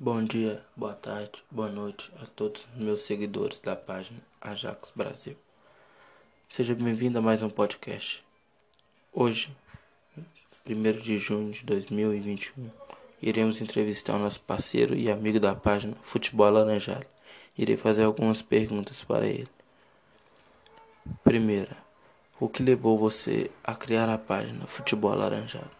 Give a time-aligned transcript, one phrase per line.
[0.00, 5.36] Bom dia, boa tarde, boa noite a todos os meus seguidores da página Ajax Brasil.
[6.48, 8.24] Seja bem-vindo a mais um podcast.
[9.12, 9.50] Hoje,
[10.64, 12.70] 1 de junho de 2021,
[13.20, 17.06] iremos entrevistar o nosso parceiro e amigo da página Futebol Laranjado.
[17.58, 19.48] Irei fazer algumas perguntas para ele.
[21.24, 21.76] Primeira,
[22.38, 25.77] o que levou você a criar a página Futebol Laranjado?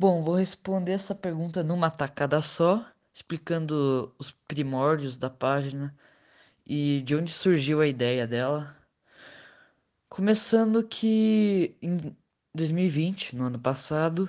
[0.00, 5.94] Bom, vou responder essa pergunta numa tacada só, explicando os primórdios da página
[6.66, 8.74] e de onde surgiu a ideia dela.
[10.08, 12.16] Começando que em
[12.54, 14.26] 2020, no ano passado,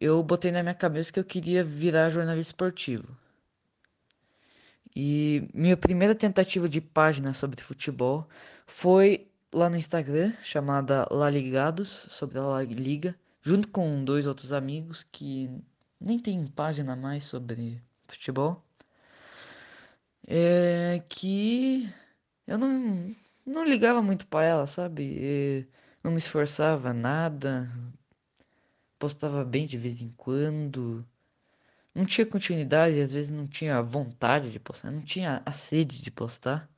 [0.00, 3.06] eu botei na minha cabeça que eu queria virar jornalista esportivo.
[4.96, 8.28] E minha primeira tentativa de página sobre futebol
[8.66, 14.52] foi lá no Instagram, chamada La Ligados, sobre a La Liga junto com dois outros
[14.52, 15.50] amigos que
[16.00, 18.64] nem tem página mais sobre futebol,
[20.26, 21.92] é que
[22.46, 23.14] eu não,
[23.46, 25.02] não ligava muito para ela, sabe?
[25.04, 25.66] E
[26.02, 27.68] não me esforçava nada,
[28.98, 31.06] postava bem de vez em quando,
[31.94, 36.10] não tinha continuidade, às vezes não tinha vontade de postar, não tinha a sede de
[36.10, 36.68] postar.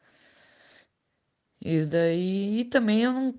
[1.61, 3.35] E daí e também eu não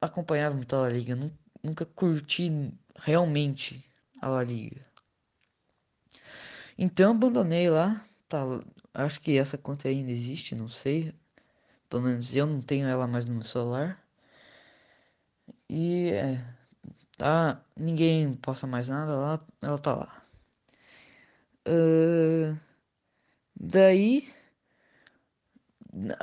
[0.00, 1.30] acompanhava muito a Liga, não
[1.62, 3.84] nunca curti realmente
[4.20, 4.84] a La Liga.
[6.78, 8.42] Então abandonei lá, tá,
[8.94, 11.14] acho que essa conta ainda existe, não sei.
[11.88, 14.02] Pelo menos eu não tenho ela mais no meu celular.
[15.68, 16.44] E é,
[17.16, 20.22] tá, ninguém posta mais nada lá, ela tá lá.
[21.66, 22.58] Uh,
[23.54, 24.32] daí,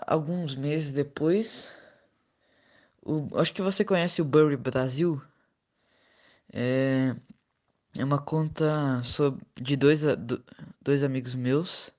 [0.06, 1.72] alguns meses depois,
[3.02, 5.22] o, acho que você conhece o Burry Brasil.
[6.52, 7.16] É,
[7.97, 10.02] é uma conta sobre, de dois,
[10.81, 11.92] dois amigos meus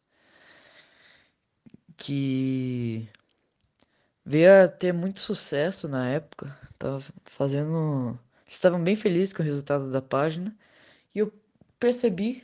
[1.97, 3.09] que
[4.25, 6.57] veio a ter muito sucesso na época.
[6.79, 8.19] Tava fazendo.
[8.49, 10.57] Estavam bem felizes com o resultado da página.
[11.15, 11.33] E eu
[11.79, 12.43] percebi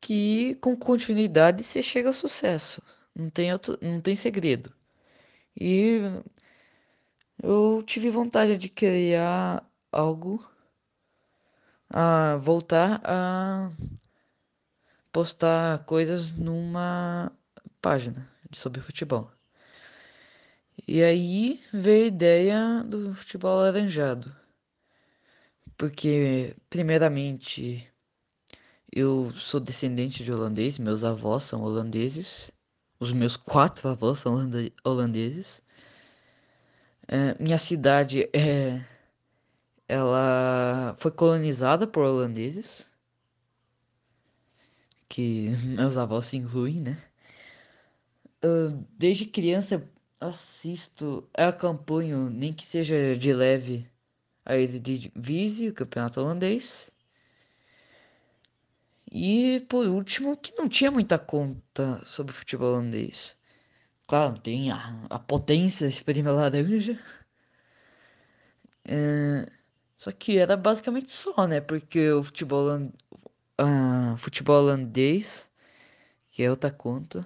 [0.00, 2.82] que com continuidade você chega ao sucesso.
[3.14, 4.72] Não tem, outro, não tem segredo.
[5.60, 6.00] E
[7.42, 10.44] eu tive vontade de criar algo
[11.90, 13.70] a voltar a
[15.12, 17.32] postar coisas numa
[17.82, 19.30] página sobre futebol.
[20.86, 24.34] E aí veio a ideia do futebol alaranjado.
[25.76, 27.88] Porque, primeiramente,
[28.92, 32.52] eu sou descendente de holandês, meus avós são holandeses,
[32.98, 34.50] os meus quatro avós são
[34.84, 35.62] holandeses.
[37.08, 38.84] É, minha cidade é
[39.90, 42.86] ela foi colonizada por holandeses,
[45.08, 47.02] que meus avós se incluem, né?
[48.96, 49.86] desde criança
[50.20, 53.86] assisto, acompanho, nem que seja de leve,
[54.44, 56.90] a Eredivisie, o campeonato holandês.
[59.12, 63.36] E por último, que não tinha muita conta sobre futebol holandês.
[64.06, 66.98] Claro, tem a, a potência espreme laranja.
[68.84, 69.59] É,
[70.00, 71.60] só que era basicamente só, né?
[71.60, 72.74] Porque o futebol,
[73.60, 75.46] uh, futebol holandês,
[76.30, 77.20] que é outra conta,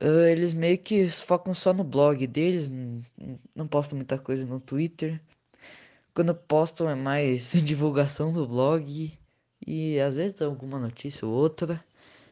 [0.00, 3.02] uh, eles meio que focam só no blog deles, não,
[3.52, 5.20] não postam muita coisa no Twitter.
[6.14, 9.18] Quando postam é mais divulgação do blog
[9.66, 11.84] e às vezes alguma notícia ou outra.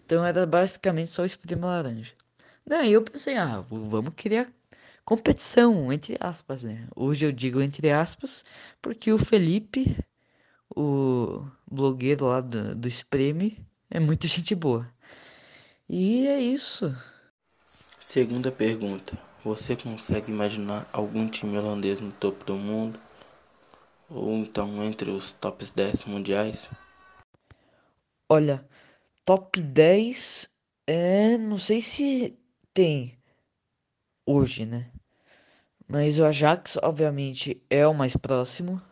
[0.04, 2.12] Então era basicamente só o Esprema Laranja.
[2.64, 4.48] Daí eu pensei, ah, vamos criar
[5.06, 6.88] competição, entre aspas, né?
[6.94, 8.44] Hoje eu digo entre aspas,
[8.82, 9.96] porque o Felipe,
[10.68, 14.92] o blogueiro lá do, do Spreme, é muito gente boa.
[15.88, 16.94] E é isso.
[18.00, 19.16] Segunda pergunta.
[19.44, 22.98] Você consegue imaginar algum time holandês no topo do mundo?
[24.10, 26.68] Ou então entre os tops 10 mundiais?
[28.28, 28.68] Olha,
[29.24, 30.50] top 10
[30.84, 31.38] é.
[31.38, 32.36] Não sei se
[32.74, 33.15] tem
[34.26, 34.90] hoje, né?
[35.88, 38.82] Mas o Ajax, obviamente, é o mais próximo.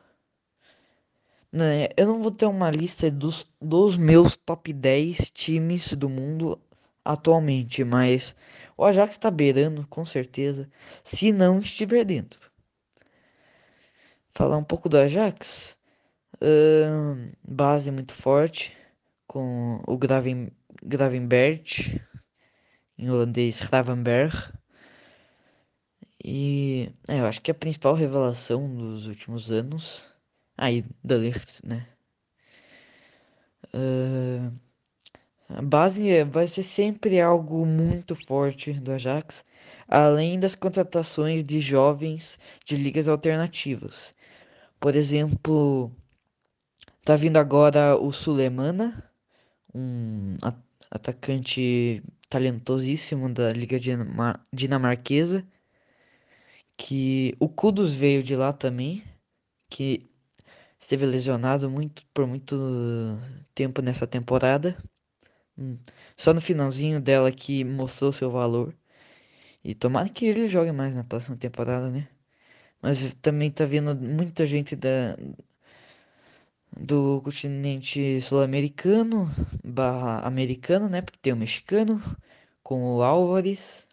[1.50, 1.88] Né?
[1.96, 6.60] Eu não vou ter uma lista dos, dos meus top 10 times do mundo
[7.04, 8.34] atualmente, mas
[8.76, 10.70] o Ajax está beirando, com certeza,
[11.02, 12.50] se não estiver dentro.
[14.32, 15.76] Falar um pouco do Ajax.
[16.36, 18.76] Uh, base muito forte,
[19.26, 20.50] com o Graven,
[20.82, 22.00] Gravenbert,
[22.98, 24.36] em holandês Gravenberg
[27.08, 30.02] é, eu acho que a principal revelação dos últimos anos.
[30.56, 31.86] Aí, da Ligt, né?
[33.74, 34.52] Uh,
[35.48, 39.44] a base vai ser sempre algo muito forte do Ajax,
[39.88, 44.14] além das contratações de jovens de ligas alternativas.
[44.80, 45.90] Por exemplo,
[47.04, 49.10] tá vindo agora o Sulemana,
[49.74, 50.36] um
[50.90, 53.78] atacante talentosíssimo da Liga
[54.52, 55.44] Dinamarquesa,
[56.76, 59.02] que o Kudus veio de lá também,
[59.70, 60.06] que
[60.80, 62.56] esteve lesionado muito por muito
[63.54, 64.76] tempo nessa temporada.
[65.58, 65.78] Hum,
[66.16, 68.74] só no finalzinho dela que mostrou seu valor.
[69.64, 72.08] E tomara que ele jogue mais na próxima temporada, né?
[72.82, 75.16] Mas também tá vendo muita gente da
[76.76, 79.30] do continente sul-americano
[79.64, 81.02] barra americano, né?
[81.02, 82.02] Porque tem o mexicano
[82.62, 83.83] com o Álvares.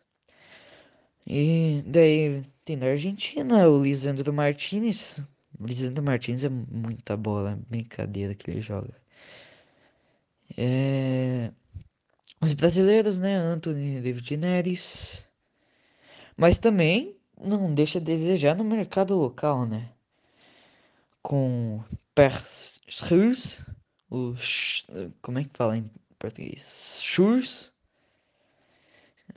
[1.26, 5.20] E daí tem na Argentina o Lisandro Martinez.
[5.60, 8.94] Lisandro Martinez é muita bola, brincadeira que ele joga.
[10.58, 11.52] É...
[12.42, 13.36] Os brasileiros, né?
[13.36, 15.28] Anthony David Neres.
[16.36, 19.90] Mas também não deixa a desejar no mercado local, né?
[21.22, 21.84] Com
[22.16, 23.60] Perschurs,
[24.10, 24.34] o
[25.22, 25.86] como é que fala em
[26.18, 26.98] português?
[27.00, 27.72] Schurs,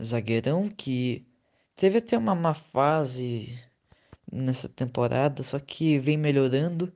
[0.02, 1.26] zagueirão que
[1.76, 3.58] teve até uma má fase
[4.30, 6.92] nessa temporada, só que vem melhorando.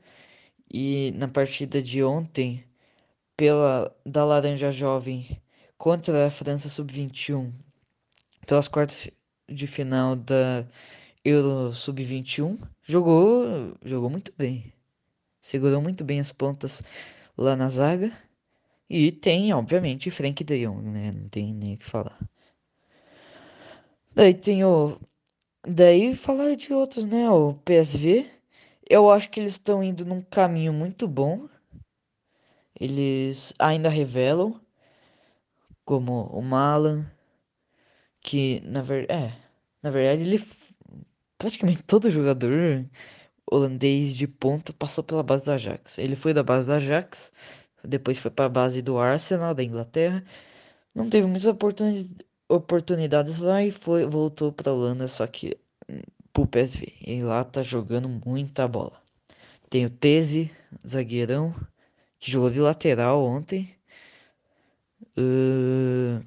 [0.71, 2.65] E na partida de ontem
[3.37, 5.41] pela da Laranja Jovem
[5.79, 7.53] contra a França Sub-21
[8.47, 9.11] pelas quartas
[9.49, 10.67] de final da
[11.25, 14.73] Euro Sub-21 jogou jogou muito bem.
[15.41, 16.83] Segurou muito bem as pontas
[17.37, 18.13] lá na zaga.
[18.91, 21.13] E tem obviamente Frank De Jong né?
[21.15, 22.19] Não tem nem o que falar
[24.19, 24.99] daí tem o
[25.65, 28.29] daí falar de outros né o PSV
[28.91, 31.49] eu acho que eles estão indo num caminho muito bom
[32.81, 34.61] eles ainda revelam
[35.85, 37.07] como o Malan,
[38.21, 39.39] que na verdade, é,
[39.83, 40.45] na verdade ele
[41.39, 42.85] praticamente todo jogador
[43.51, 45.99] holandês de ponta passou pela base do Ajax.
[45.99, 47.33] Ele foi da base do Ajax,
[47.85, 50.25] depois foi para a base do Arsenal da Inglaterra.
[50.95, 52.28] Não teve muitas oportunidades
[53.39, 55.57] lá e foi voltou para a Holanda, só que
[55.89, 56.01] hum,
[56.33, 56.95] pro PSV.
[57.07, 59.01] E lá tá jogando muita bola.
[59.71, 60.51] Tem o Tese,
[60.87, 61.55] zagueirão,
[62.19, 63.75] que jogou de lateral ontem.
[65.17, 66.25] Uh...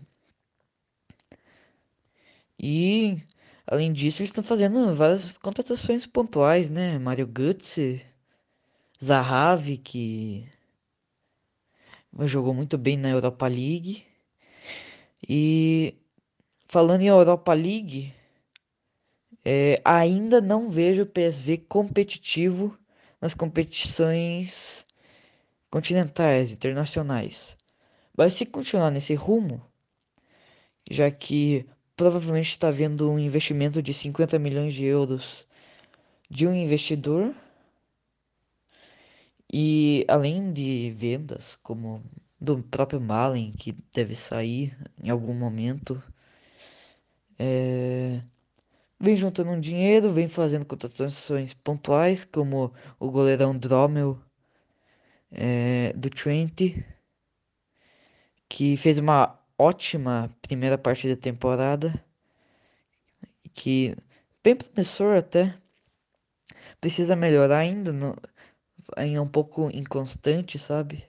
[2.59, 3.17] E
[3.65, 7.00] além disso, eles estão fazendo várias contratações pontuais, né?
[7.00, 8.06] Mario Götze,
[9.03, 10.47] Zahavi, que
[12.27, 14.06] jogou muito bem na Europa League.
[15.27, 15.95] E
[16.71, 18.13] falando em Europa League,
[19.44, 22.77] é, ainda não vejo o PSV competitivo
[23.19, 24.85] nas competições
[25.69, 27.57] continentais, internacionais.
[28.18, 29.62] Mas se continuar nesse rumo,
[30.89, 35.45] já que provavelmente está havendo um investimento de 50 milhões de euros
[36.29, 37.35] de um investidor,
[39.51, 42.01] e além de vendas, como
[42.39, 46.01] do próprio Malen, que deve sair em algum momento,
[47.43, 48.21] é...
[48.99, 54.19] vem juntando um dinheiro, vem fazendo contratações pontuais, como o goleirão Drommel
[55.31, 56.75] é, do Trent,
[58.47, 61.91] que fez uma ótima primeira parte da temporada,
[63.55, 63.95] que
[64.43, 65.57] bem promissor até,
[66.79, 68.15] precisa melhorar ainda, no,
[68.95, 71.03] ainda um pouco inconstante, sabe?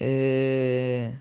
[0.00, 1.12] É...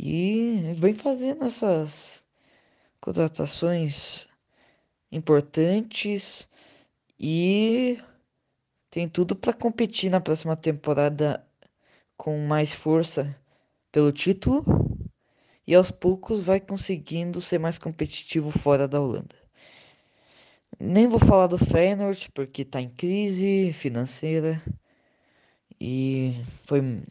[0.00, 2.22] E vem fazendo essas
[3.00, 4.28] contratações
[5.10, 6.48] importantes
[7.18, 7.98] e
[8.92, 11.44] tem tudo para competir na próxima temporada
[12.16, 13.36] com mais força
[13.90, 14.64] pelo título
[15.66, 19.34] e aos poucos vai conseguindo ser mais competitivo fora da Holanda.
[20.78, 24.62] Nem vou falar do Feyenoord porque está em crise financeira
[25.80, 26.34] e
[26.66, 27.02] foi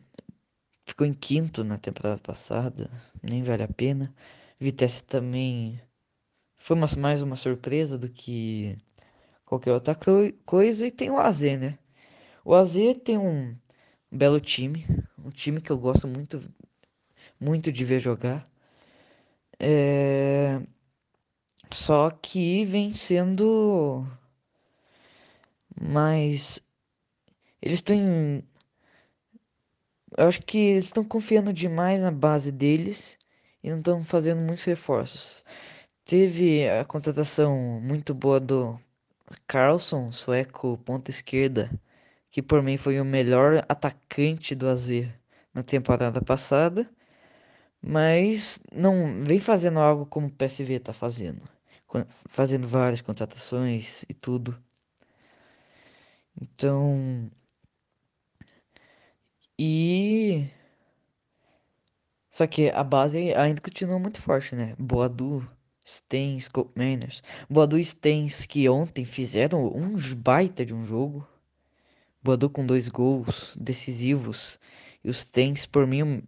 [0.98, 2.90] ficou em quinto na temporada passada,
[3.22, 4.12] nem vale a pena.
[4.60, 5.80] Vitesse também
[6.58, 8.76] foi mais uma surpresa do que
[9.46, 9.96] qualquer outra
[10.44, 10.88] coisa.
[10.88, 11.78] E tem o AZ, né?
[12.44, 12.74] O AZ
[13.06, 13.56] tem um
[14.12, 14.88] belo time,
[15.24, 16.42] um time que eu gosto muito,
[17.40, 18.50] muito de ver jogar.
[19.60, 20.60] É...
[21.72, 24.04] Só que vem sendo
[25.80, 26.60] mais.
[27.62, 28.44] Eles têm.
[30.18, 33.16] Eu acho que eles estão confiando demais na base deles
[33.64, 35.44] e não estão fazendo muitos reforços.
[36.04, 38.80] Teve a contratação muito boa do
[39.46, 41.70] Carlson, sueco, ponta esquerda,
[42.32, 44.88] que por mim foi o melhor atacante do AZ
[45.54, 46.90] na temporada passada,
[47.82, 51.44] mas não vem fazendo algo como o PSV tá fazendo,
[52.30, 54.58] fazendo várias contratações e tudo.
[56.42, 57.30] Então,
[59.60, 60.50] e
[62.38, 64.76] só que a base ainda continua muito forte, né?
[64.78, 65.44] Boadu,
[65.84, 67.24] Stens, Cope Manners.
[67.50, 71.28] Boadu e Stens que ontem fizeram um baita de um jogo.
[72.22, 74.60] Boadu com dois gols decisivos.
[75.04, 76.22] E os Stens, por mim,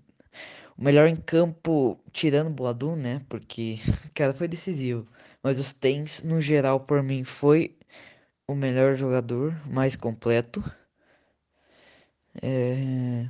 [0.75, 3.21] o melhor em campo, tirando Boadu, né?
[3.29, 3.77] Porque
[4.09, 5.05] o cara foi decisivo.
[5.43, 7.77] Mas os Stens, no geral, por mim, foi
[8.47, 10.63] o melhor jogador, mais completo.
[12.41, 13.27] É...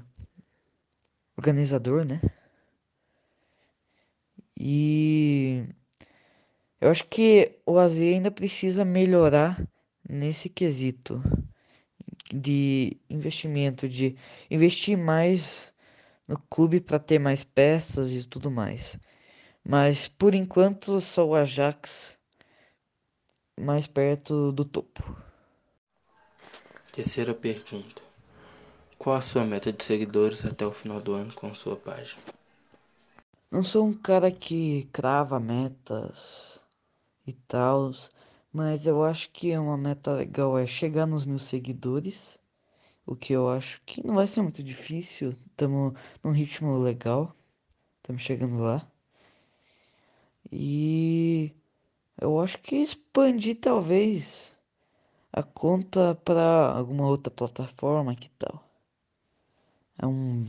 [1.37, 2.21] Organizador, né?
[4.59, 5.63] E
[6.81, 9.61] eu acho que o AZ ainda precisa melhorar
[10.07, 11.21] nesse quesito
[12.33, 14.15] de investimento, de
[14.49, 15.71] investir mais
[16.27, 18.97] no clube para ter mais peças e tudo mais.
[19.63, 22.17] Mas por enquanto só o Ajax
[23.59, 25.03] mais perto do topo.
[26.93, 28.08] Terceira pergunta.
[28.99, 32.21] Qual a sua meta de seguidores até o final do ano com sua página?
[33.49, 36.59] Não sou um cara que crava metas
[37.25, 37.93] e tal,
[38.51, 42.37] mas eu acho que uma meta legal é chegar nos meus seguidores,
[43.05, 47.33] o que eu acho que não vai ser muito difícil, estamos num ritmo legal,
[48.01, 48.85] estamos chegando lá.
[50.51, 51.53] E
[52.19, 54.51] eu acho que expandir talvez
[55.31, 58.68] a conta para alguma outra plataforma, que tal?
[60.01, 60.45] É um,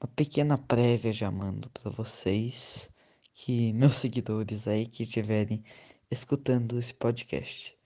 [0.00, 2.88] uma pequena prévia já mando para vocês,
[3.34, 5.62] que meus seguidores aí que estiverem
[6.10, 7.76] escutando esse podcast.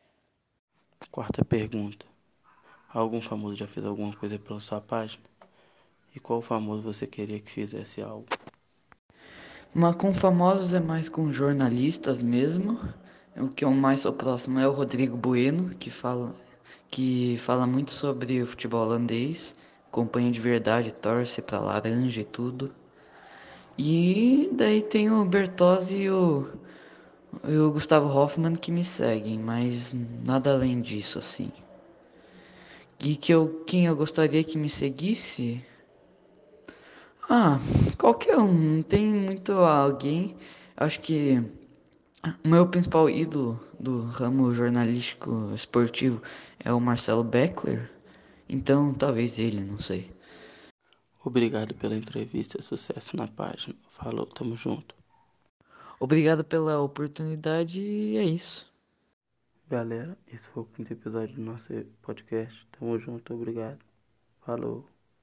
[1.11, 2.07] Quarta pergunta.
[2.89, 5.25] Algum famoso já fez alguma coisa pela sua página?
[6.15, 8.27] E qual famoso você queria que fizesse algo?
[9.75, 12.79] Mas com famosos é mais com jornalistas mesmo.
[13.37, 16.35] O que eu mais sou próximo é o Rodrigo Bueno, que fala,
[16.89, 19.55] que fala muito sobre o futebol holandês,
[19.91, 22.71] acompanha de verdade, torce pra laranja e tudo.
[23.77, 26.49] E daí tem o Bertozzi e o,
[27.45, 29.93] e o Gustavo Hoffman que me seguem, mas
[30.25, 31.51] nada além disso assim.
[33.01, 35.65] E que eu, quem eu gostaria que me seguisse?
[37.29, 37.59] Ah,
[37.99, 40.37] qualquer um, não tem muito alguém.
[40.77, 41.43] Acho que
[42.45, 46.23] o meu principal ídolo do ramo jornalístico esportivo
[46.63, 48.00] é o Marcelo Beckler.
[48.53, 50.11] Então, talvez ele, não sei.
[51.25, 53.77] Obrigado pela entrevista, sucesso na página.
[53.89, 54.93] Falou, tamo junto.
[56.01, 58.67] Obrigado pela oportunidade e é isso.
[59.69, 61.65] Galera, esse foi o quinto episódio do nosso
[62.03, 62.67] podcast.
[62.77, 63.79] Tamo junto, obrigado.
[64.41, 64.85] Falou.